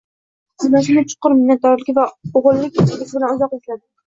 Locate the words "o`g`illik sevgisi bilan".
2.41-3.37